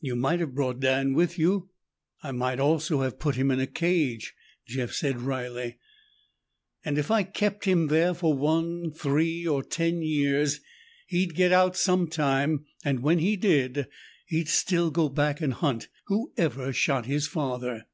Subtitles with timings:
[0.00, 1.70] "You might have brought Dan with you."
[2.22, 4.32] "I might also have put him in a cage,"
[4.64, 5.78] Jeff said wryly.
[6.84, 10.60] "And if I kept him there for one, three, or ten years,
[11.08, 12.64] he'd get out some time.
[12.84, 13.88] When he did,
[14.26, 17.86] he'd still go back and hunt whoever shot his father."